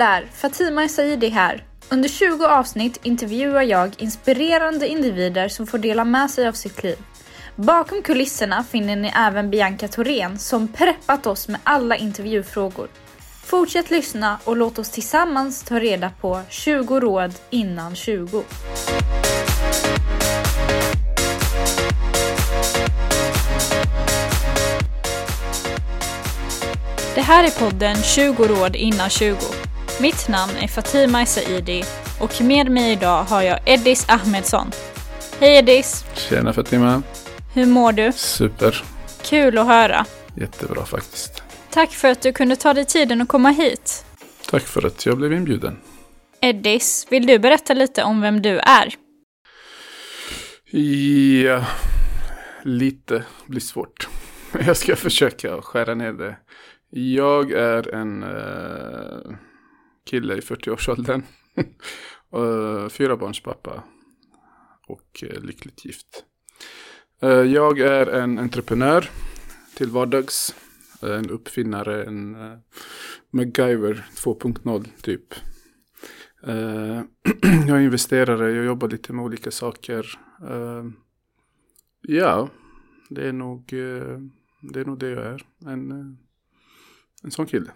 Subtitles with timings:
[0.00, 0.26] Där!
[0.32, 1.64] Fatima Saidi här.
[1.88, 6.96] Under 20 avsnitt intervjuar jag inspirerande individer som får dela med sig av sitt liv.
[7.56, 12.88] Bakom kulisserna finner ni även Bianca Thorén som preppat oss med alla intervjufrågor.
[13.44, 18.42] Fortsätt lyssna och låt oss tillsammans ta reda på 20 råd innan 20.
[27.14, 29.36] Det här är podden 20 råd innan 20.
[30.02, 31.82] Mitt namn är Fatima Saidi
[32.20, 34.70] och med mig idag har jag Eddis Ahmedsson.
[35.40, 36.04] Hej Eddis!
[36.14, 37.02] Tjena Fatima!
[37.54, 38.12] Hur mår du?
[38.12, 38.84] Super!
[39.22, 40.06] Kul att höra!
[40.36, 41.42] Jättebra faktiskt.
[41.70, 44.04] Tack för att du kunde ta dig tiden att komma hit.
[44.50, 45.76] Tack för att jag blev inbjuden.
[46.40, 48.94] Eddis, vill du berätta lite om vem du är?
[51.44, 51.64] Ja,
[52.62, 54.08] lite blir svårt.
[54.66, 56.36] Jag ska försöka skära ner det.
[56.90, 59.36] Jag är en uh,
[60.10, 61.22] kille i 40-årsåldern.
[62.32, 63.82] Eh, fyra barns pappa.
[64.86, 66.24] Och eh, lyckligt gift.
[67.22, 69.10] Eh, jag är en entreprenör
[69.74, 70.54] till vardags.
[71.02, 72.36] En uppfinnare, en
[73.30, 75.34] MacGyver 2.0 typ.
[77.66, 80.18] jag är investerare, jag jobbar lite med olika saker.
[82.00, 82.48] ja,
[83.08, 83.64] det är nog
[84.60, 85.46] det är nog det jag är.
[85.66, 85.90] En,
[87.22, 87.72] en sån kille.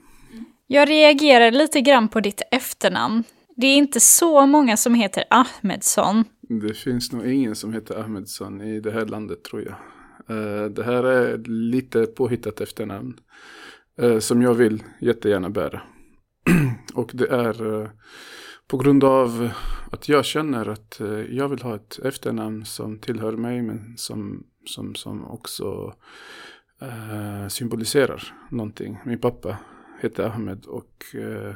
[0.66, 3.24] Jag reagerar lite grann på ditt efternamn.
[3.56, 6.24] Det är inte så många som heter Ahmedsson.
[6.48, 9.74] Det finns nog ingen som heter Ahmedsson i det här landet tror jag.
[10.28, 13.16] Eh, det här är lite påhittat efternamn.
[14.00, 15.82] Eh, som jag vill jättegärna bära.
[16.94, 17.88] Och det är eh,
[18.66, 19.50] på grund av
[19.92, 21.00] att jag känner att
[21.30, 25.94] jag vill ha ett efternamn som tillhör mig men som, som, som också
[27.48, 28.98] symboliserar någonting.
[29.05, 29.58] Min pappa
[30.04, 31.54] heter Ahmed och eh,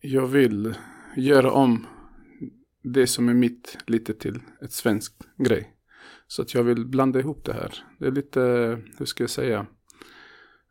[0.00, 0.74] jag vill
[1.16, 1.86] göra om
[2.82, 5.72] det som är mitt lite till ett svenskt grej.
[6.26, 7.84] Så att jag vill blanda ihop det här.
[7.98, 8.40] Det är lite,
[8.98, 9.66] hur ska jag säga,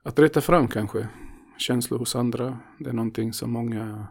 [0.03, 1.07] att rätta fram kanske
[1.57, 2.59] känslor hos andra.
[2.79, 4.07] Det är någonting som många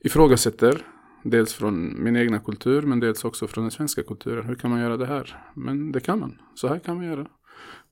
[0.00, 0.86] ifrågasätter.
[1.24, 4.46] Dels från min egna kultur men dels också från den svenska kulturen.
[4.46, 5.44] Hur kan man göra det här?
[5.54, 6.38] Men det kan man.
[6.54, 7.26] Så här kan man göra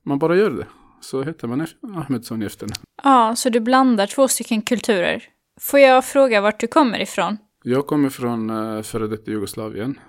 [0.05, 0.67] man bara gör det.
[1.05, 2.83] Så heter man Ahmedsson i efternamn.
[3.03, 5.23] Ja, så du blandar två stycken kulturer.
[5.61, 7.37] Får jag fråga vart du kommer ifrån?
[7.63, 9.99] Jag kommer från uh, före detta Jugoslavien.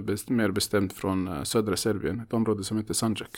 [0.00, 3.30] Best, mer bestämt från uh, södra Serbien, ett område som heter Sandjak.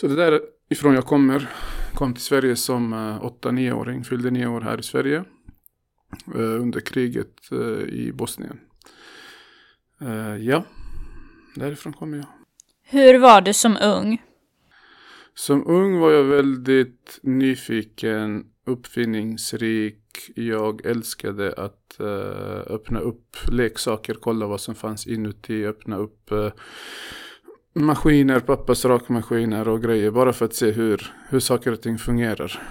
[0.00, 0.40] Så det där
[0.70, 1.48] ifrån jag kommer,
[1.94, 5.24] kom till Sverige som uh, 8-9-åring, fyllde 9 år här i Sverige.
[6.34, 7.52] under kriget
[7.88, 8.60] i Bosnien.
[10.40, 10.64] ja,
[11.54, 12.26] därifrån kommer jag.
[12.82, 14.22] Hur var du som ung?
[15.38, 20.02] Som ung var jag väldigt nyfiken, uppfinningsrik.
[20.34, 26.50] Jag älskade att uh, öppna upp leksaker, kolla vad som fanns inuti, öppna upp uh,
[27.74, 30.10] maskiner, pappas rakmaskiner och grejer.
[30.10, 32.62] Bara för att se hur, hur saker och ting fungerar.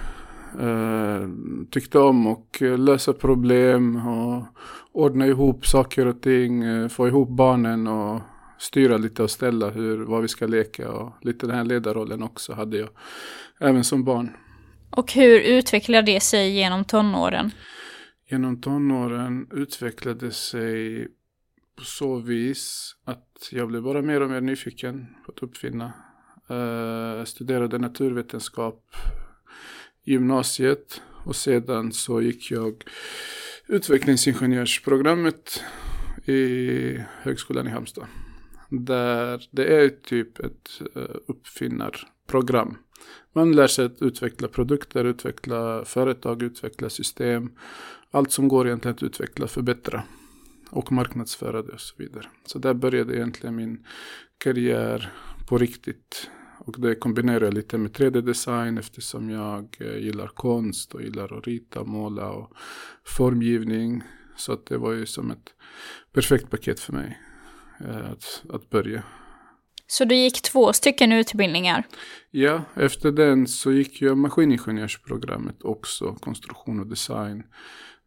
[0.60, 1.28] Uh,
[1.70, 4.44] tyckte om att lösa problem och
[4.92, 8.20] ordna ihop saker och ting, få ihop barnen och
[8.58, 12.52] styra lite och ställa hur, vad vi ska leka och lite den här ledarrollen också
[12.52, 12.88] hade jag
[13.60, 14.36] även som barn.
[14.90, 17.50] Och hur utvecklade det sig genom tonåren?
[18.30, 21.04] Genom tonåren utvecklade sig
[21.76, 25.92] på så vis att jag blev bara mer och mer nyfiken på att uppfinna.
[26.50, 28.96] Uh, studerade naturvetenskap
[30.04, 32.84] i gymnasiet och sedan så gick jag
[33.66, 35.62] utvecklingsingenjörsprogrammet
[36.24, 38.06] i Högskolan i Halmstad.
[38.68, 42.76] Där det är typ ett eh, uppfinnarprogram.
[43.32, 47.50] Man lär sig att utveckla produkter, utveckla företag, utveckla system.
[48.10, 50.02] Allt som går egentligen att utveckla, förbättra
[50.70, 52.26] och marknadsföra det och så vidare.
[52.44, 53.86] Så där började egentligen min
[54.38, 55.12] karriär
[55.48, 56.30] på riktigt.
[56.58, 61.46] Och det kombinerar jag lite med 3D-design eftersom jag eh, gillar konst och gillar att
[61.46, 62.52] rita, måla och
[63.04, 64.02] formgivning.
[64.36, 65.54] Så att det var ju som ett
[66.12, 67.18] perfekt paket för mig.
[67.80, 69.02] Eh, att, att börja.
[69.86, 71.86] Så du gick två stycken utbildningar?
[72.30, 77.42] Ja, efter den så gick jag maskiningenjörsprogrammet också, konstruktion och design.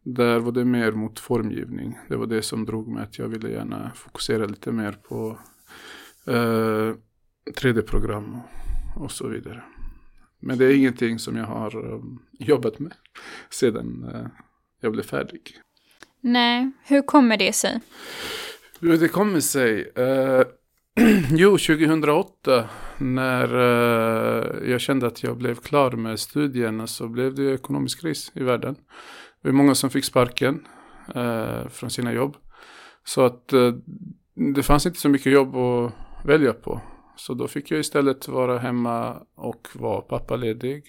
[0.02, 1.98] Där var det mer mot formgivning.
[2.08, 5.38] Det var det som drog mig att jag ville gärna fokusera lite mer på
[6.26, 6.94] eh,
[7.56, 8.40] 3D-program
[8.96, 9.62] och, och, så vidare.
[10.40, 12.92] Men det är ingenting som jag har um, jobbat med
[13.50, 14.26] sedan eh,
[14.80, 15.42] jag blev färdig.
[16.20, 17.80] Nej, hur kommer det sig?
[18.82, 19.92] Hur det kommer sig?
[19.98, 20.42] Uh,
[21.30, 22.68] jo, 2008
[22.98, 28.32] när uh, jag kände att jag blev klar med studierna så blev det ekonomisk kris
[28.34, 28.74] i världen.
[29.42, 30.66] Det var många som fick sparken
[31.16, 32.36] uh, från sina jobb.
[33.04, 33.74] Så att uh,
[34.54, 35.92] det fanns inte så mycket jobb att
[36.24, 36.80] välja på.
[37.16, 40.84] Så då fick jag istället vara hemma och vara pappaledig.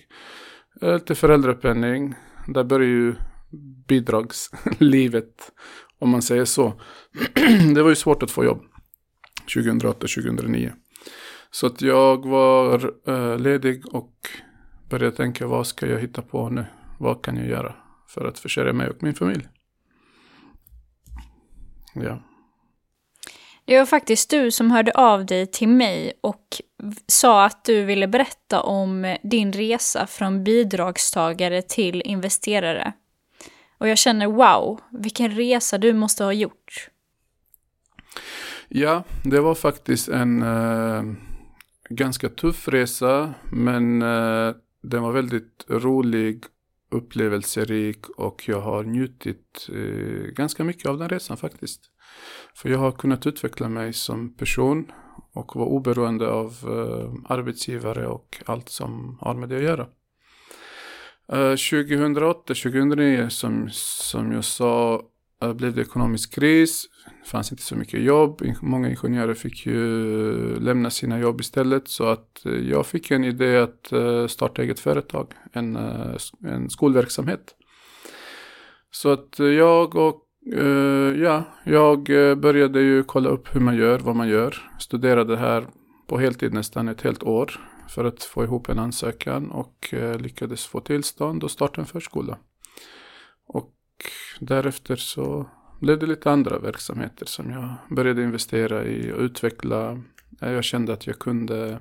[0.81, 2.15] Lite föräldrapenning.
[2.47, 3.15] Där började ju
[3.87, 5.51] bidragslivet,
[6.01, 6.73] om man säger så.
[7.75, 8.61] det var ju svårt att få jobb
[9.55, 10.71] 2008-2009.
[11.51, 14.13] Så att jag var eh, ledig och
[14.89, 16.65] började tänka vad ska jag hitta på nu?
[16.99, 17.75] Vad kan jag göra
[18.07, 19.47] för att försörja mig och min familj?
[21.95, 22.23] Ja.
[23.65, 26.61] Det var faktiskt du som hörde av dig till mig och
[27.07, 32.93] sa att du ville berätta om din resa från bidragstagare till investerare.
[33.81, 36.89] Och jag känner wow, vilken resa du måste ha gjort.
[38.67, 41.13] Ja, det var faktiskt en uh,
[41.89, 46.43] ganska tuff resa, men uh, den var väldigt rolig,
[46.91, 51.81] upplevelserik och jag har njutit uh, ganska mycket av den resan faktiskt.
[52.55, 54.91] För jag har kunnat utveckla mig som person
[55.33, 56.53] och vara oberoende av
[57.29, 59.87] arbetsgivare och allt som har med det att göra.
[61.31, 65.01] Eh, 2008, 2009 som, som jag sa
[65.43, 66.85] eh, blev det ekonomisk kris.
[67.23, 68.41] Det fanns inte så mycket jobb.
[68.61, 71.87] Många ingenjörer fick ju eh, lämna sina jobb istället.
[71.87, 73.93] Så att jag fick en idé att
[74.31, 75.33] starta eget företag.
[75.53, 75.75] En,
[76.45, 77.55] en skolverksamhet.
[78.91, 80.27] Så att jag och
[81.15, 82.03] ja, jag
[82.39, 84.71] började ju kolla upp hur man gör, vad man gör.
[84.79, 85.67] Studerade här
[86.07, 90.65] på heltid nästan ett helt år för att få ihop en ansökan och eh, lyckades
[90.65, 92.37] få tillstånd och starta en förskola.
[93.47, 93.73] Och
[94.39, 95.49] därefter så
[95.79, 99.91] blev det lite andra verksamheter som jag började investera i och utveckla.
[100.41, 101.79] Eh, jag kände att jag kunde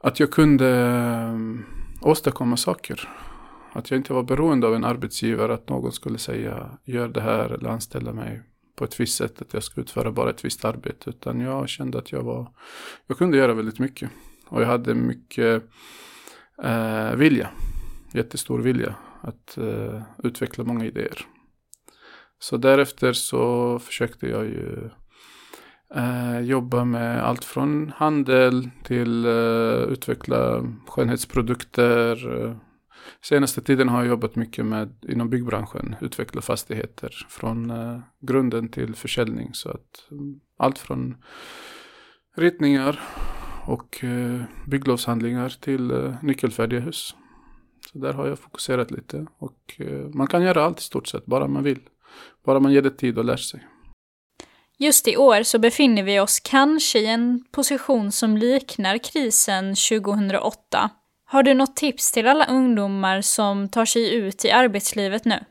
[0.00, 3.08] att jag kunde eh, åstadkomma saker.
[3.72, 7.50] Att jag inte var beroende av en arbetsgivare, att någon skulle säga gör det här
[7.50, 8.42] eller anställa mig
[8.76, 11.10] på ett visst sätt, att jag ska utföra bara ett visst arbete.
[11.10, 12.52] Utan jag kände att jag var,
[13.06, 14.10] jag kunde göra väldigt mycket.
[14.48, 15.62] Och jag hade mycket
[16.62, 17.50] eh, vilja,
[18.12, 21.26] jättestor vilja att eh, utveckla många idéer.
[22.38, 24.90] Så därefter så försökte jag ju
[25.94, 32.18] eh, jobba med allt från handel till eh, utveckla skönhetsprodukter.
[33.22, 38.94] Senaste tiden har jag jobbat mycket med inom byggbranschen, utveckla fastigheter från eh, grunden till
[38.94, 39.50] försäljning.
[39.54, 41.16] Så att mm, allt från
[42.36, 43.00] ritningar
[43.66, 47.14] och eh, bygglovshandlingar till eh, nyckelfärdiga hus.
[47.92, 51.26] Så där har jag fokuserat lite och eh, man kan göra allt i stort sett,
[51.26, 51.80] bara man vill.
[52.44, 53.66] Bara man ger det tid och lär sig.
[54.78, 60.90] Just i år så befinner vi oss kanske i en position som liknar krisen 2008.
[61.24, 65.44] Har du något tips till alla ungdomar som tar sig ut i arbetslivet nu?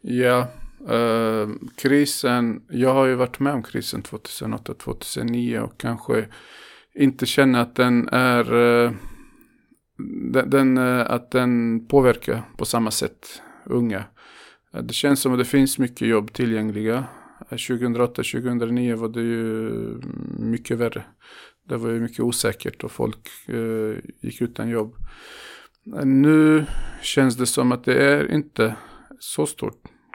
[0.00, 0.48] Ja,
[0.88, 6.26] eh, krisen, jag har ju varit med om krisen 2008-2009 och kanske
[6.94, 8.92] inte känner att den är eh,
[10.32, 14.04] den, den, eh, att den påverkar på samma sätt unga.
[14.74, 17.04] Eh, det känns som att det finns mycket jobb tillgängliga.
[17.50, 19.70] 2008-2009 var det ju
[20.38, 21.04] mycket värre.
[21.68, 24.94] Det var ju mycket osäkert och folk eh, gick utan jobb.
[26.04, 26.66] Nu
[27.02, 28.76] känns det som att det är inte
[29.18, 29.72] så stor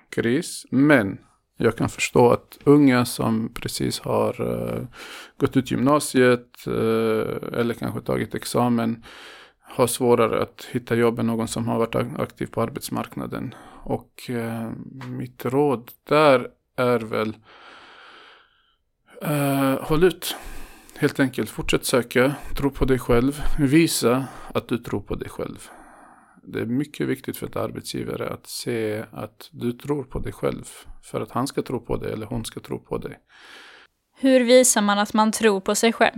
[0.10, 1.18] kris, men
[1.58, 4.86] jag kan förstå att unga som precis har uh,
[5.38, 6.74] gått ut gymnasiet uh,
[7.54, 9.04] eller kanske tagit examen
[9.62, 13.56] har svårare att hitta jobb än någon som har varit aktiv på arbetsmarknaden.
[13.84, 14.72] Och uh,
[15.10, 17.38] mitt råd där är väl
[19.80, 20.36] håll ut.
[20.98, 25.70] Helt enkelt fortsätt söka, tro på dig själv, visa att du tror på dig själv
[26.48, 30.64] det är mycket viktigt för ett arbetsgivare att se att du tror på dig själv.
[31.04, 33.20] För att han ska tro på dig eller hon ska tro på dig.
[34.18, 36.18] Hur visar man att man tror på sig själv?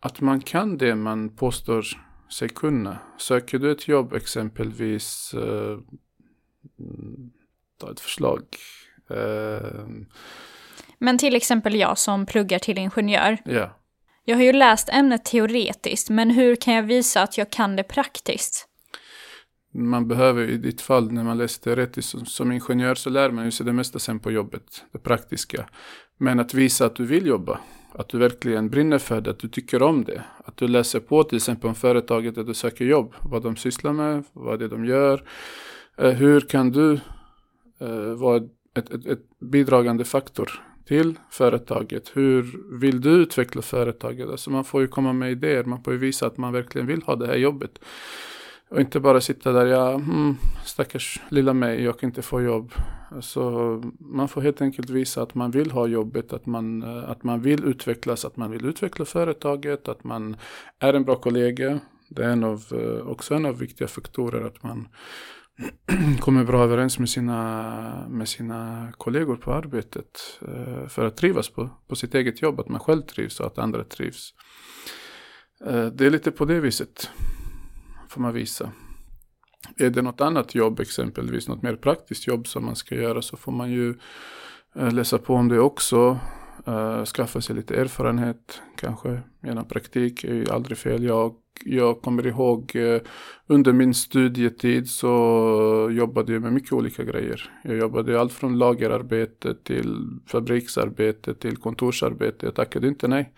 [0.00, 1.84] Att man kan det man påstår
[2.32, 2.98] sig kunna.
[3.18, 5.78] Söker du ett jobb exempelvis, eh,
[7.80, 8.42] ta ett förslag.
[9.10, 9.86] Eh,
[10.98, 13.38] Men till exempel jag som pluggar till ingenjör.
[13.44, 13.76] Ja.
[14.24, 17.82] Jag har ju läst ämnet teoretiskt, men hur kan jag visa att jag kan det
[17.82, 18.69] praktiskt?
[19.72, 23.44] Man behöver i ditt fall när man läser teoretiskt som, som ingenjör så lär man
[23.44, 25.68] ju sig det mesta sen på jobbet, det praktiska.
[26.18, 27.60] Men att visa att du vill jobba,
[27.92, 30.22] att du verkligen brinner för det, att du tycker om det.
[30.44, 33.92] Att du läser på till exempel om företaget där du söker jobb, vad de sysslar
[33.92, 35.24] med, vad det är de gör.
[35.98, 36.92] Eh, hur kan du
[37.80, 38.36] eh, vara
[38.74, 42.10] ett, ett, ett bidragande faktor till företaget.
[42.14, 44.28] Hur vill du utveckla företaget?
[44.28, 47.02] Alltså man får ju komma med idéer, man får ju visa att man verkligen vill
[47.02, 47.78] ha det här jobbet.
[48.70, 52.72] Och inte bara sitta där, ja, mm, stackars lilla mig, jag kan inte få jobb.
[53.20, 53.50] Så
[53.98, 57.40] man får helt enkelt visa att man vill ha jobbet, att man, eh, att man
[57.42, 60.36] vill utvecklas, att man vill utveckla företaget, att man
[60.78, 61.80] är en bra kollega.
[62.08, 64.88] Det är en av, eh, också en av viktiga faktorer att man
[66.20, 70.38] kommer bra överens med sina, med sina kollegor på arbetet.
[70.42, 73.58] Eh, för att trivas på, på sitt eget jobb, att man själv trivs och att
[73.58, 74.34] andra trivs.
[75.92, 77.10] Det är lite på det viset
[78.10, 78.72] får man visa.
[79.76, 83.36] Är det något annat jobb, exempelvis något mer praktiskt jobb som man ska göra så
[83.36, 83.94] får man ju
[84.74, 86.18] eh, läsa på om det också.
[86.68, 91.04] Uh, skaffa sig lite erfarenhet kanske genom praktik är ju aldrig fel.
[91.04, 93.00] Jag, jag kommer ihåg uh,
[93.46, 97.50] under min studietid så jobbade jag med mycket olika grejer.
[97.64, 102.46] Jag jobbade allt från lagerarbete till fabriksarbete till kontorsarbete.
[102.46, 103.32] Jag tackade inte nej.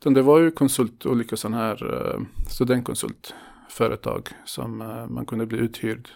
[0.00, 3.34] Utan det var ju konsult, olika sådana här uh, studentkonsult
[3.72, 6.08] företag som eh, man kunde bli uthyrd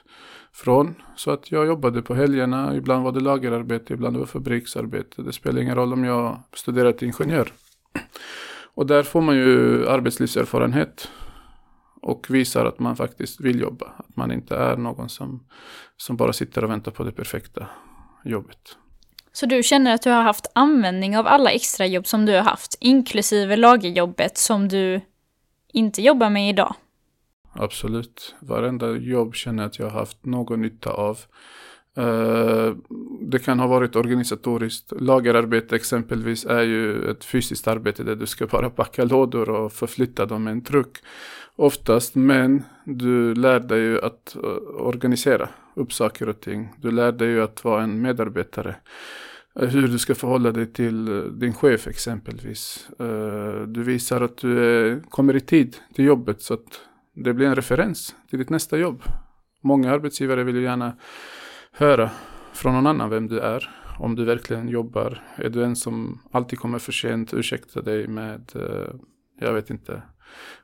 [0.53, 0.95] från.
[1.17, 5.23] Så att jag jobbade på helgerna, ibland var det lagerarbete, ibland var det fabriksarbete.
[5.23, 7.53] Det spelar ingen roll om jag studerar till ingenjör.
[8.75, 11.09] Och där får man ju arbetslivserfarenhet
[12.03, 13.87] och visar att man faktiskt vill jobba.
[13.97, 15.47] Att man inte är någon som,
[15.97, 17.67] som bara sitter och väntar på det perfekta
[18.25, 18.77] jobbet.
[19.33, 22.77] Så du känner att du har haft användning av alla extrajobb som du har haft,
[22.81, 25.01] inklusive lagerjobbet som du
[25.73, 26.75] inte jobbar med idag?
[27.59, 28.35] Absolut.
[28.41, 31.19] Varenda jobb känner jag att jag har haft någon nytta av.
[31.97, 32.75] Eh,
[33.21, 34.93] det kan ha varit organisatoriskt.
[35.01, 40.27] Lagerarbete exempelvis är ju ett fysiskt arbete där du ska bara packa lådor och förflytta
[40.27, 40.99] dem med en truck.
[41.57, 44.51] Oftast, men du lär dig ju att eh,
[44.87, 46.73] organisera upp saker och ting.
[46.77, 48.77] Du lär dig ju att vara en medarbetare.
[49.61, 52.89] Eh, hur du ska förhålla dig till din chef exempelvis.
[53.67, 56.81] Du visar att du kommer i tid till jobbet så att
[57.17, 59.03] det blir en referens till ditt nästa jobb.
[59.61, 60.97] Många arbetsgivare vill ju gärna
[61.73, 62.11] höra
[62.53, 63.71] från någon annan vem du är.
[63.99, 65.23] Om du verkligen jobbar.
[65.37, 68.95] Är du en som alltid kommer för sent, ursäkta dig med, eh,
[69.41, 70.03] jag vet inte,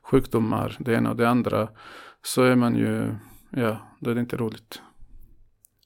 [0.02, 1.68] sjukdomar, det ena och det andra.
[2.22, 3.14] Så är man ju,
[3.50, 4.82] ja, då är det inte roligt.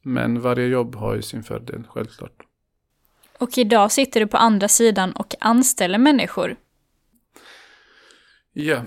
[0.02, 2.42] Men varje jobb har ju sin fördel, självklart.
[3.38, 6.56] Och idag sitter du på andra sidan och anställer människor.
[8.52, 8.82] Ja,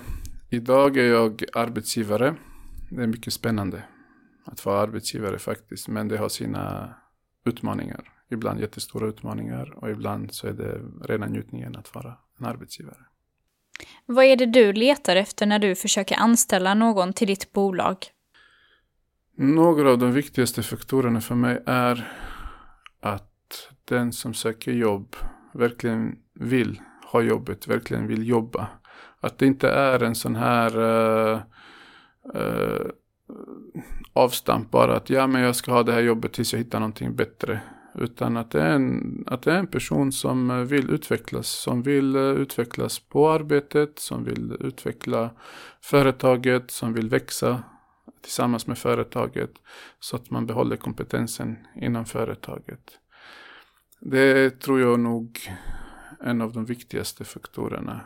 [0.51, 2.35] Idag är jag arbetsgivare.
[2.89, 3.83] Det är mycket spännande
[4.45, 5.87] att vara arbetsgivare faktiskt.
[5.87, 6.95] Men det har sina
[7.45, 8.11] utmaningar.
[8.31, 12.97] Ibland jättestora utmaningar och ibland så är det rena njutningen att vara en arbetsgivare.
[14.05, 17.97] Vad är det du letar efter när du försöker anställa någon till ditt bolag?
[19.35, 22.11] Några av de viktigaste faktorerna för mig är
[22.99, 25.15] att den som söker jobb
[25.53, 28.67] verkligen vill ha jobbet, verkligen vill jobba.
[29.19, 31.39] Att det inte är en sån här uh,
[32.35, 32.89] uh,
[34.13, 37.15] avstamp bara att ja men jag ska ha det här jobbet tills jag hittar någonting
[37.15, 37.61] bättre.
[37.95, 41.81] Utan att det är en, att det är en person som eh, vill utvecklas, som
[41.81, 45.29] vill utvecklas på arbetet, som vill utveckla
[45.81, 47.63] företaget, som vill växa
[48.21, 49.51] tillsammans med företaget
[49.99, 52.99] så att man behåller kompetensen inom företaget.
[53.99, 55.39] Det tror jag nog
[56.19, 58.01] en av de viktigaste faktorerna.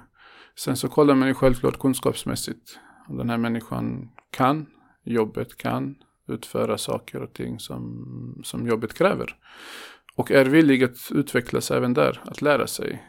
[0.55, 2.79] Sen så kollar man ju självklart kunskapsmässigt.
[3.07, 4.65] Om den här människan kan
[5.03, 5.95] jobbet, kan
[6.27, 9.36] utföra saker och ting som, som jobbet kräver.
[10.15, 13.03] Och är villig att utvecklas även där, att lära sig.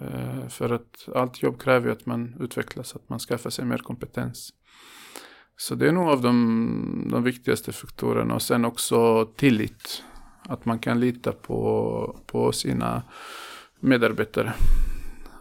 [0.00, 3.78] Eh, för att allt jobb kräver ju att man utvecklas, att man skaffar sig mer
[3.78, 4.52] kompetens.
[5.56, 8.34] Så det är nog av de, de viktigaste faktorerna.
[8.34, 10.02] Och sen också tillit.
[10.42, 13.02] Att man kan lita på, på sina
[13.80, 14.54] medarbetare.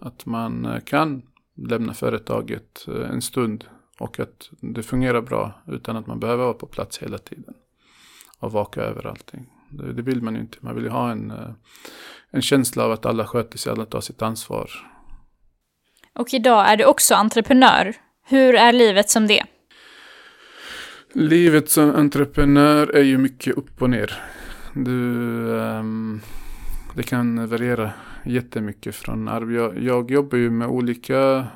[0.06, 1.22] Att man eh, kan
[1.56, 3.66] lämna företaget eh, en stund
[4.00, 7.54] och att det fungerar bra utan att man behöver vara på plats hela tiden.
[8.40, 9.50] Och vaka över allting.
[9.70, 10.58] Det, det vill man ju inte.
[10.62, 11.50] Man vill ju ha en, eh,
[12.32, 14.70] en känsla av att alla sköter sig, alla tar sitt ansvar.
[16.14, 17.96] Och idag är du också entreprenör.
[18.24, 19.44] Hur är livet som det?
[21.14, 24.24] Livet som entreprenör är ju mycket upp och ner.
[24.74, 24.92] Du,
[25.50, 26.22] um,
[26.96, 27.92] det kan variera
[28.26, 29.54] jättemycket från arv.
[29.54, 31.48] Jag, jag jobbar ju med olika,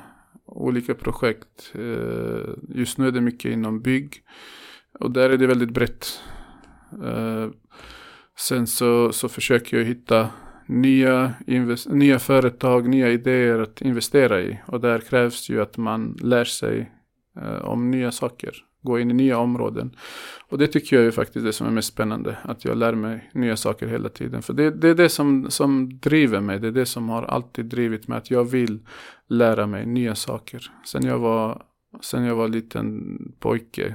[0.46, 1.72] olika projekt.
[1.74, 4.16] Eh, just nu är det mycket inom bygg.
[4.98, 6.06] Och där är det väldigt brett.
[7.04, 7.48] Eh,
[8.38, 10.28] sen så, så försöker jag hitta
[10.66, 11.34] nya,
[11.86, 14.60] nya företag, nya idéer att investera i.
[14.66, 16.92] Och där krävs ju att man lär sig
[17.40, 19.96] eh, om nya saker gå in i nya områden.
[20.48, 23.30] Och det tycker jag är faktiskt det som är mest spännande, att jag lär mig
[23.34, 24.42] nya saker hela tiden.
[24.42, 27.64] För det, det är det som, som driver mig, det är det som har alltid
[27.64, 28.78] drivit mig, att jag vill
[29.28, 30.72] lära mig nya saker.
[30.86, 31.62] Sen jag var,
[32.00, 33.94] sen jag var liten pojke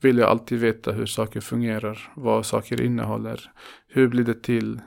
[0.00, 3.50] vill jag alltid veta hur saker fungerar, vad saker innehåller,
[3.88, 4.80] hur blir det till.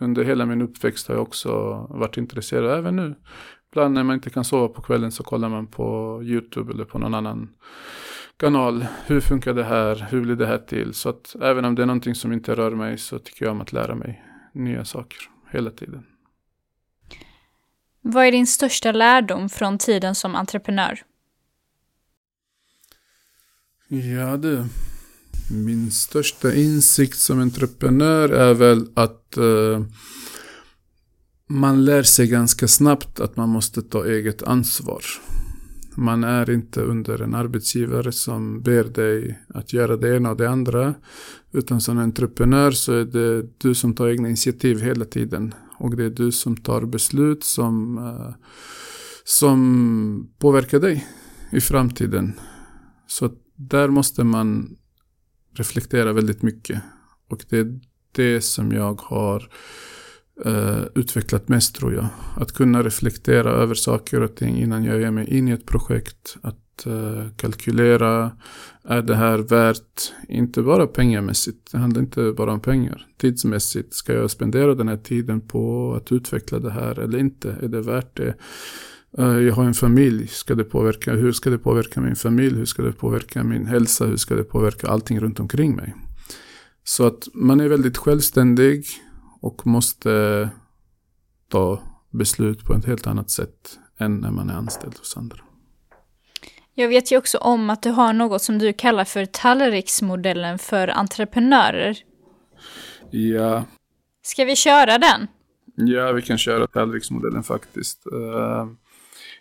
[0.00, 1.50] Under hela min uppväxt har jag också
[1.90, 3.14] varit intresserad, även nu.
[3.72, 6.98] Ibland när man inte kan sova på kvällen så kollar man på YouTube eller på
[6.98, 7.48] någon annan
[8.36, 8.86] kanal.
[9.06, 10.06] Hur funkar det här?
[10.10, 10.94] Hur blir det här till?
[10.94, 13.60] Så att även om det är någonting som inte rör mig så tycker jag om
[13.60, 15.18] att lära mig nya saker
[15.50, 16.06] hela tiden.
[18.00, 21.02] Vad är din största lärdom från tiden som entreprenör?
[23.88, 24.64] Ja du.
[25.50, 29.80] Min största insikt som entreprenör är väl att uh,
[31.46, 35.02] man lär sig ganska snabbt att man måste ta eget ansvar.
[35.98, 40.50] Man är inte under en arbetsgivare som ber dig att göra det ena och det
[40.50, 40.94] andra.
[41.52, 45.54] Utan som entreprenör så är det du som tar egna initiativ hela tiden.
[45.78, 48.34] Och det är du som tar beslut som, eh,
[49.24, 51.06] som påverkar dig
[51.52, 52.32] i framtiden.
[53.06, 54.76] Så där måste man
[55.52, 56.82] reflektera väldigt mycket.
[57.28, 57.80] Och det är
[58.12, 59.50] det som jag har
[60.44, 62.06] Eh, utvecklat mest tror jag.
[62.36, 66.36] Att kunna reflektera över saker och ting innan jag ger mig in i ett projekt.
[66.42, 68.32] Att uh, kalkylera,
[68.84, 73.06] är det här värt, inte bara pengamässigt, det handlar inte bara om pengar.
[73.16, 77.56] Tidsmässigt, ska jag spendera den här tiden på att utveckla det här eller inte?
[77.62, 78.34] Är det värt det?
[79.18, 82.56] Eh, jag har en familj, ska det påverka, hur ska det påverka min familj?
[82.56, 84.06] Hur ska det påverka min hälsa?
[84.06, 85.94] Hur ska det påverka allting runt omkring mig?
[86.84, 88.86] Så att man är väldigt självständig
[89.46, 90.50] och måste
[91.48, 95.38] ta beslut på ett helt annat sätt än när man är anställd hos andra.
[96.74, 100.88] Jag vet ju också om att du har något som du kallar för tallriksmodellen för
[100.88, 101.98] entreprenörer.
[103.10, 103.64] Ja.
[104.22, 105.26] Ska vi köra den?
[105.76, 108.06] Ja, vi kan köra tallriksmodellen faktiskt.
[108.12, 108.66] Uh,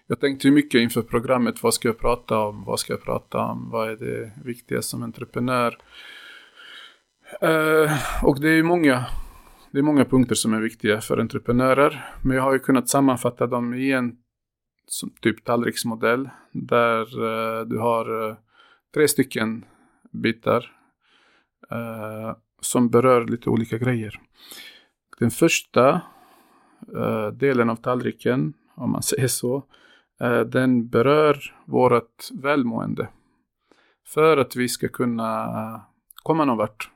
[0.08, 3.70] jag tänkte mycket inför programmet, vad ska jag prata om, vad ska jag prata om,
[3.70, 5.78] vad är det viktiga som entreprenör?
[7.44, 9.06] Uh, och det är många
[9.76, 12.06] det är många punkter som är viktiga för entreprenörer.
[12.22, 14.16] Men jag har ju kunnat sammanfatta dem i en
[15.22, 16.30] typ tallriksmodell.
[16.52, 18.36] Där eh, du har eh,
[18.94, 19.66] tre stycken
[20.12, 20.72] bitar.
[21.72, 24.20] eh, som berör lite olika grejer.
[25.20, 26.02] Den första
[26.96, 29.64] eh, delen av tallriken, om man säger så.
[30.22, 33.10] Eh, den berör vårt välmående.
[34.08, 35.82] För att vi ska kunna
[36.24, 36.90] komma någon vart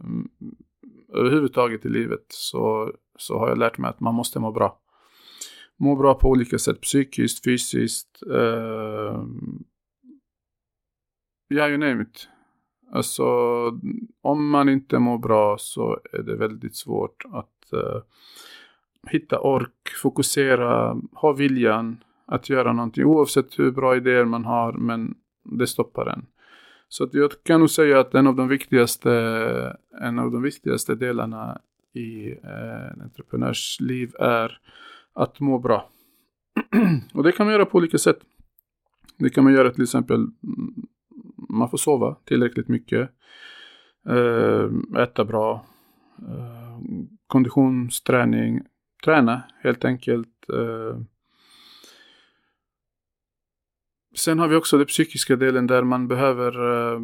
[0.00, 0.28] mm,
[1.08, 4.78] överhuvudtaget i livet så, så har jag lärt mig att man måste må bra.
[5.76, 8.22] Må bra på olika sätt, psykiskt, fysiskt.
[8.30, 9.24] Eh,
[11.48, 12.28] ja, you name it.
[12.92, 13.24] Alltså,
[14.22, 18.02] om man inte mår bra så är det väldigt svårt att eh,
[19.10, 23.04] hitta ork, fokusera, ha viljan att göra någonting.
[23.04, 25.14] Oavsett hur bra idéer man har, men
[25.44, 26.26] det stoppar en.
[26.88, 29.10] Så att jag kan nog säga att en av de viktigaste,
[30.00, 31.60] en av de viktigaste delarna
[31.92, 34.58] i eh, en entreprenörs liv är
[35.12, 35.90] att må bra.
[37.14, 38.18] och det kan man göra på olika sätt.
[39.18, 40.74] Det kan man göra till exempel, mm,
[41.48, 43.10] man får sova tillräckligt mycket,
[44.08, 44.70] eh,
[45.02, 45.66] äta bra,
[46.18, 46.78] eh,
[47.26, 48.62] konditionsträning,
[49.04, 50.48] träna helt enkelt.
[50.52, 51.00] Eh,
[54.14, 57.00] Sen har vi också den psykiska delen där man behöver uh,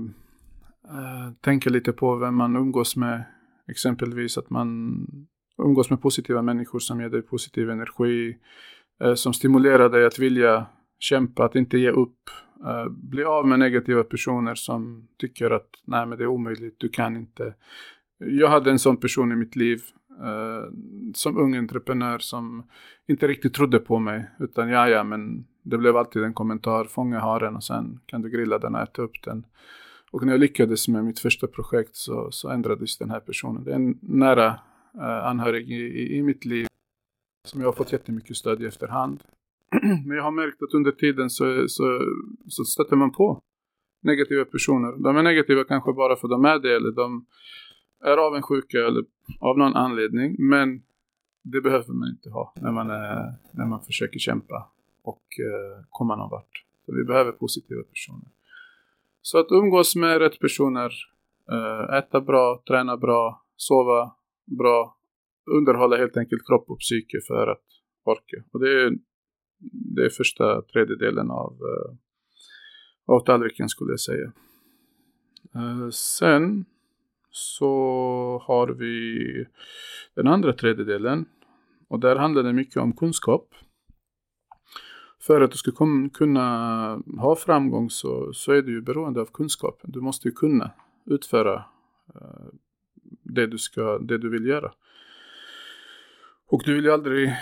[0.84, 3.24] uh, tänka lite på vem man umgås med.
[3.68, 4.96] Exempelvis att man
[5.62, 8.36] umgås med positiva människor som ger dig positiv energi.
[9.04, 10.66] Uh, som stimulerar dig att vilja
[10.98, 12.30] kämpa, att inte ge upp.
[12.90, 17.16] bli av med negativa personer som tycker att nej men det är omöjligt, du kan
[17.16, 17.54] inte.
[18.18, 19.80] Jag hade en sån person i mitt liv
[21.14, 22.62] som ung entreprenör som
[23.08, 24.30] inte riktigt trodde på mig.
[24.38, 28.30] Utan ja, ja, men det blev alltid en kommentar, fånga haren och sen kan du
[28.30, 29.44] grilla den och äta upp den.
[30.10, 33.64] Och när jag lyckades med mitt första projekt så, så ändrades den här personen.
[33.64, 34.46] Det är en nära
[34.94, 36.66] eh, anhörig i, i, i, mitt liv
[37.44, 39.22] som jag har fått jättemycket stöd i efterhand.
[40.06, 42.00] Men jag har märkt att under tiden så, så,
[42.48, 43.40] så stöter man på
[44.02, 45.02] negativa personer.
[45.02, 47.26] De är negativa kanske bara för de är det eller de
[48.04, 49.04] är avundsjuka eller
[49.40, 50.36] av någon anledning.
[50.38, 50.82] Men
[51.42, 54.70] det behöver man inte ha när man, är, när man försöker kämpa
[55.02, 56.64] och eh, komma någon vart.
[56.86, 58.28] Så vi behöver positiva personer.
[59.22, 60.92] Så att umgås med rätt personer,
[61.52, 64.14] eh, äta bra, träna bra, sova
[64.58, 64.96] bra,
[65.50, 67.64] underhålla helt enkelt kropp och psyke för att
[68.04, 68.44] orka.
[68.52, 68.92] Och det är,
[69.96, 71.96] det är första tredjedelen av, eh,
[73.06, 74.32] av tallriken skulle jag säga.
[75.54, 76.64] Eh, sen
[77.30, 77.72] så
[78.46, 79.46] har vi
[80.14, 81.26] den andra tredjedelen
[81.88, 83.54] och där handlar det mycket om kunskap.
[85.22, 85.72] För att du ska
[86.12, 86.46] kunna
[87.18, 89.80] ha framgång så, så är du ju beroende av kunskap.
[89.82, 90.70] Du måste ju kunna
[91.06, 91.54] utföra
[92.14, 92.48] uh,
[93.22, 94.72] det, du ska, det du vill göra.
[96.46, 97.36] Och du vill ju aldrig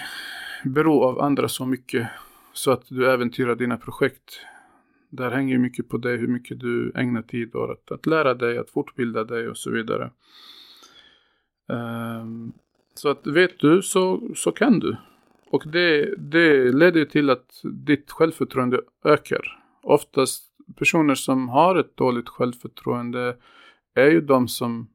[0.64, 2.08] bero av andra så mycket
[2.52, 4.40] så att du äventyrar dina projekt.
[5.10, 8.34] Där hänger ju mycket på dig, hur mycket du ägnar tid åt att, att lära
[8.34, 10.10] dig, att fortbilda dig och så vidare.
[11.68, 12.52] Um,
[12.94, 14.96] så att vet du så, så kan du.
[15.50, 19.64] Och det, det leder till att ditt självförtroende ökar.
[19.82, 23.36] Oftast personer som har ett dåligt självförtroende
[23.94, 24.88] är ju de som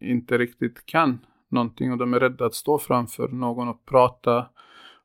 [0.00, 4.46] inte riktigt kan någonting och de är rädda att stå framför någon och prata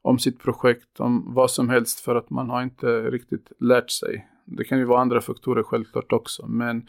[0.01, 4.27] om sitt projekt, om vad som helst för att man har inte riktigt lärt sig.
[4.45, 6.87] Det kan ju vara andra faktorer självklart också, men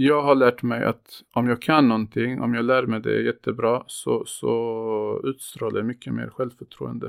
[0.00, 3.84] jag har lärt mig att om jag kan någonting, om jag lär mig det jättebra,
[3.86, 7.06] så, så utstrålar jag mycket mer självförtroende.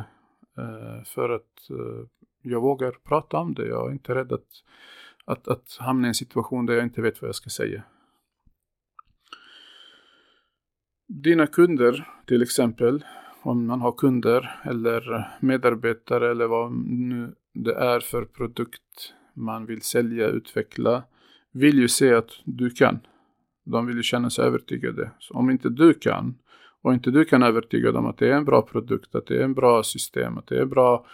[0.57, 2.07] Eh, för att eh,
[2.41, 3.67] jag vågar prata om det.
[3.67, 4.47] Jag är inte rädd att,
[5.25, 7.83] att, att hamna i en situation där jag inte vet vad jag ska säga.
[11.07, 13.05] Dina kunder till exempel,
[13.41, 19.81] om man har kunder eller medarbetare eller vad nu det är för produkt man vill
[19.81, 21.03] sälja, utveckla,
[21.51, 22.99] vill ju se att du kan.
[23.65, 25.11] De vill ju känna sig övertygade.
[25.19, 26.35] Så om inte du kan
[26.81, 29.43] och inte du kan övertyga dem att det är en bra produkt, att det är
[29.43, 31.05] en bra system, att det är en bra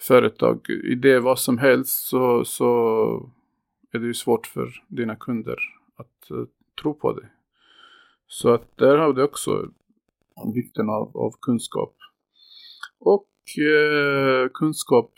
[0.00, 3.30] företag, idé, vad som helst så, så
[3.92, 5.58] är det ju svårt för dina kunder
[5.96, 6.44] att uh,
[6.82, 7.28] tro på det.
[8.26, 9.70] Så att där har du också
[10.54, 11.96] vikten av, av kunskap.
[12.98, 13.28] Och
[13.60, 15.12] uh, kunskap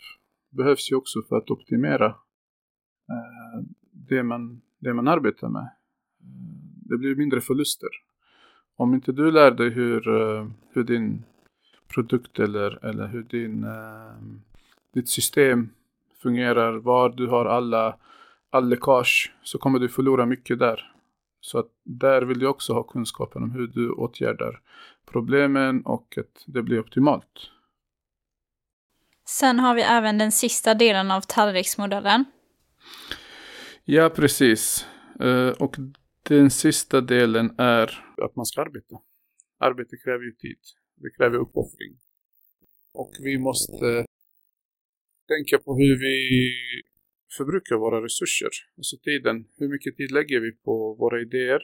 [0.49, 5.69] behövs ju också för att optimera uh, det, man, det man arbetar med.
[6.89, 7.89] Det blir mindre förluster.
[8.75, 11.23] Om inte du lär dig hur, eh, hur din
[11.87, 14.15] produkt eller, eller hur din, eh,
[14.93, 15.69] ditt system
[16.21, 17.97] fungerar, var du har alla
[18.49, 20.91] all läckage, så kommer du förlora mycket där.
[21.41, 24.61] Så att där vill du också ha kunskapen om hur du åtgärdar
[25.05, 27.51] problemen och att det blir optimalt.
[29.25, 32.25] Sen har vi även den sista delen av tallriksmodellen.
[33.87, 34.85] Ja, precis.
[35.19, 35.75] Eh, och
[36.23, 38.95] den sista delen är att man ska arbeta.
[39.59, 40.59] Arbete kräver ju tid.
[40.95, 41.97] Det kräver uppoffring.
[42.93, 44.05] Och vi måste
[45.27, 46.15] tänka på hur vi
[47.37, 48.49] förbrukar våra resurser.
[48.77, 49.45] Alltså tiden.
[49.57, 51.61] Hur mycket tid lägger vi på våra idéer?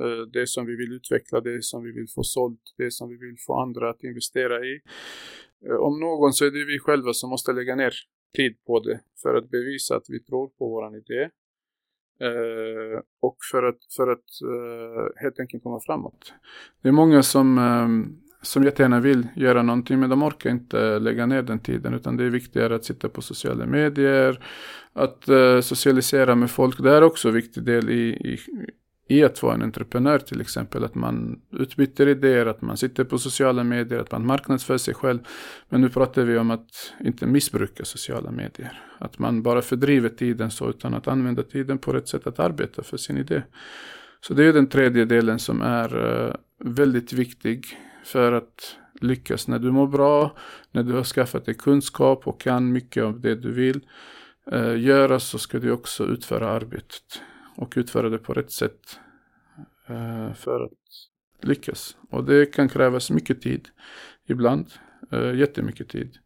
[0.00, 3.16] Eh, det som vi vill utveckla, det som vi vill få sålt, det som vi
[3.16, 4.80] vill få andra att investera i.
[5.66, 7.94] Eh, om någon så är det vi själva som måste lägga ner
[8.36, 11.30] tid på det för att bevisa att vi tror på våran idé.
[12.20, 16.32] Eh, och för att, för att eh, helt enkelt komma framåt.
[16.82, 17.88] Det är många som, eh,
[18.42, 22.24] som jättegärna vill göra någonting men de orkar inte lägga ner den tiden utan det
[22.24, 24.46] är viktigare att sitta på sociala medier,
[24.92, 26.78] att eh, socialisera med folk.
[26.78, 28.38] Det är också en viktig del i, i,
[29.08, 30.84] i att vara en entreprenör till exempel.
[30.84, 35.18] Att man utbyter idéer, att man sitter på sociala medier, att man marknadsför sig själv.
[35.68, 38.82] Men nu pratar vi om att inte missbruka sociala medier.
[38.98, 42.82] Att man bara fördriver tiden så utan att använda tiden på rätt sätt att arbeta
[42.82, 43.42] för sin idé.
[44.20, 47.66] Så det är den tredje delen som är eh, väldigt viktig
[48.04, 49.48] för att lyckas.
[49.48, 50.36] När du mår bra,
[50.72, 53.80] när du har skaffat dig kunskap och kan mycket av det du vill
[54.52, 57.20] eh, göra så ska du också utföra arbetet
[57.56, 58.98] och utföra det på rätt sätt
[59.86, 60.72] eh, för att
[61.42, 61.96] lyckas.
[62.10, 63.68] Och det kan krävas mycket tid
[64.26, 64.66] ibland,
[65.12, 66.18] eh, jättemycket tid.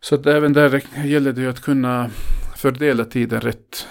[0.00, 2.10] Så att även där gäller det att kunna
[2.56, 3.88] fördela tiden rätt.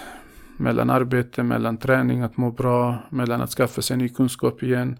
[0.56, 4.98] Mellan arbete, mellan träning, att må bra, mellan att skaffa sig ny kunskap igen.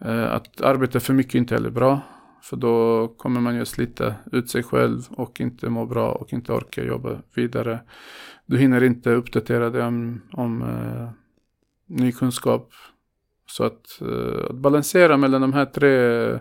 [0.00, 2.00] Eh, att arbeta för mycket inte heller bra.
[2.44, 6.52] För då kommer man ju slita ut sig själv och inte må bra och inte
[6.52, 7.80] orka jobba vidare.
[8.46, 11.08] Du hinner inte uppdatera dig om, om eh,
[11.86, 12.72] ny kunskap.
[13.46, 16.38] Så att, eh, att, balansera mellan de här tre,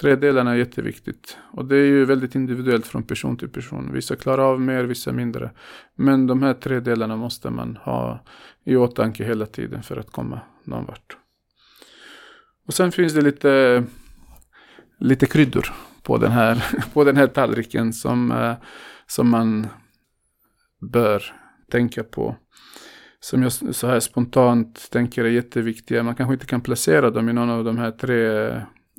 [0.00, 1.38] tre delarna är jätteviktigt.
[1.52, 3.90] Och det är ju väldigt individuellt från person till person.
[3.92, 5.50] Vissa klarar av mer, vissa mindre.
[5.94, 8.24] Men de här tre delarna måste man ha
[8.64, 11.16] i åtanke hela tiden för att komma någon vart.
[12.66, 13.84] Och sen finns det lite
[14.98, 18.54] lite kryddor på den här, på den här tallriken som, eh,
[19.06, 19.66] som man
[20.92, 21.22] bör
[21.70, 22.36] tänka på.
[23.20, 26.02] Som jag så här spontant tänker är jätteviktiga.
[26.02, 28.52] Man kanske inte kan placera dem i någon av de här tre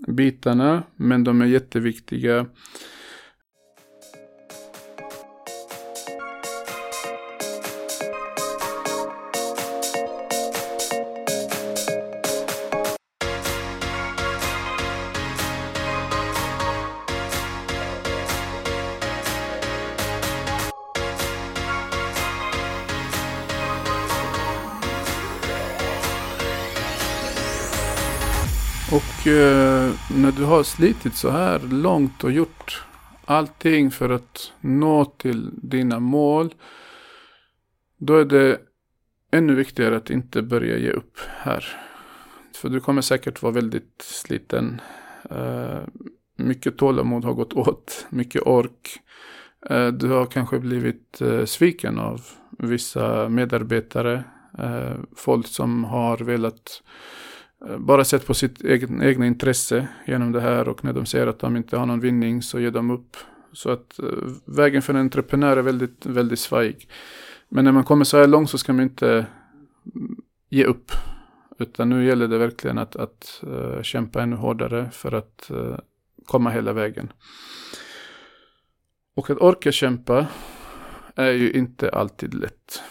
[0.08, 2.46] bitarna, men de är jätteviktiga.
[29.32, 32.84] När du har slitit så här långt och gjort
[33.26, 36.54] allting för att nå till dina mål.
[37.98, 38.60] Då är det
[39.32, 41.66] ännu viktigare att inte börja ge upp här.
[42.56, 44.82] För du kommer säkert vara väldigt sliten.
[45.30, 45.80] Eh,
[46.36, 49.00] mycket tålamod har gått åt, mycket ork.
[49.70, 52.22] Eh, du har kanske blivit eh, sviken av
[52.60, 54.24] vissa medarbetare.
[55.16, 56.82] folk som har velat
[57.66, 61.28] Eh, bara sett på sitt egen, egna intresse genom det här och när de ser
[61.28, 63.18] att de inte har någon vinning så ger de upp.
[63.54, 64.06] Så att eh,
[64.46, 66.90] vägen för en entreprenör är väldigt, väldigt svajig.
[67.50, 69.26] Men när man kommer så här långt så ska man inte
[69.96, 70.16] mm,
[70.50, 70.92] ge upp.
[71.60, 75.78] Utan nu gäller det verkligen att, att uh, kämpa ännu hårdare för att uh,
[76.26, 77.14] komma hela vägen.
[79.16, 80.28] Och att orka kämpa
[81.16, 82.82] är ju inte alltid lätt.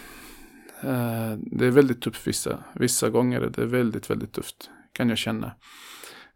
[0.87, 4.71] Eh, det är väldigt tufft vissa, vissa gånger är det väldigt, väldigt tufft.
[4.93, 5.53] Kan jag känna.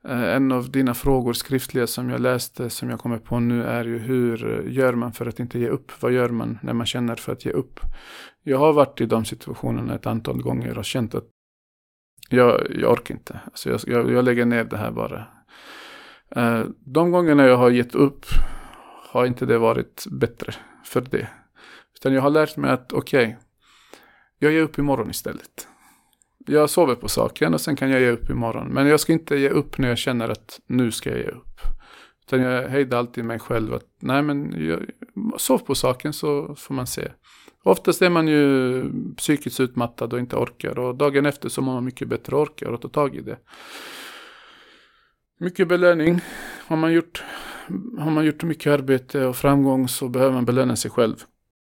[0.05, 3.85] Eh, en av dina frågor skriftliga som jag läste som jag kommer på nu är
[3.85, 6.03] ju hur gör man för att inte ge upp?
[6.03, 7.81] Vad gör man när man känner för att ge upp?
[8.43, 11.25] Jag har varit i de situationerna ett antal gånger och känt att
[12.29, 13.41] jag, jag orkar inte.
[13.45, 15.27] Alltså jag, jag, jag lägger ner det här bara.
[16.37, 18.27] Eh, de gångerna jag har gett upp
[19.09, 21.29] har inte det varit bättre för det.
[21.95, 23.37] Utan jag har lärt mig att okej, okay,
[24.43, 25.69] jag ger upp imorgon istället.
[26.47, 28.69] Jag sover på saken och sen kan jag ge upp imorgon.
[28.69, 31.61] Men jag ska inte ge upp när jag känner att nu ska jag ge upp.
[32.27, 34.81] Utan jag hejdar alltid mig själv att nej men jag,
[35.41, 37.09] sov på saken så får man se.
[37.63, 38.85] Oftast är man ju
[39.17, 42.67] psykiskt utmattad och inte orkar och dagen efter så mår man mycket bättre och orkar
[42.67, 43.39] och tar tag i det.
[45.41, 46.21] Mycket belöning.
[46.67, 47.25] Har man, gjort,
[47.99, 51.17] har man gjort mycket arbete och framgång så behöver man belöna sig själv.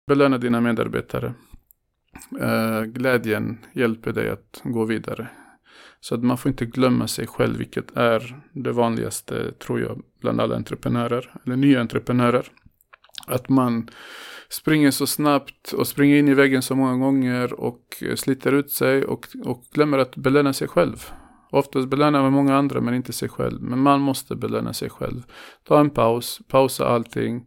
[0.06, 1.34] Belöna dina medarbetare
[2.40, 5.28] eh, glädjen hjälper dig att gå vidare.
[6.00, 10.40] Så att man får inte glömma sig själv, vilket är det vanligaste, tror jag, bland
[10.40, 12.46] alla entreprenörer, eller nya entreprenörer.
[13.26, 13.88] Att man
[14.48, 19.04] springer så snabbt och springer in i väggen så många gånger och sliter ut sig
[19.04, 20.96] och, och glömmer att belöna sig själv.
[21.50, 23.62] Oftast belönar man många andra men inte sig själv.
[23.62, 25.22] Men man måste belöna sig själv.
[25.64, 27.46] Ta en paus, pausa allting.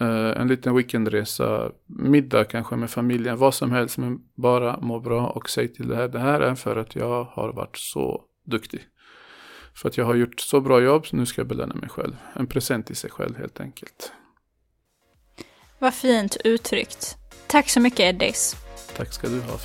[0.00, 5.26] Uh, en liten weekendresa, middag kanske med familjen, vad som helst men bara må bra
[5.26, 6.08] och säg till det här.
[6.08, 8.80] Det här är för att jag har varit så duktig.
[9.74, 12.16] För att jag har gjort så bra jobb så nu ska jag belöna mig själv.
[12.34, 14.12] En present till sig själv helt enkelt.
[15.78, 17.16] Vad fint uttryckt.
[17.46, 18.56] Tack så mycket Eddis.
[18.96, 19.58] Tack ska du ha.